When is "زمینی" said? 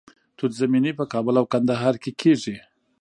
0.61-0.91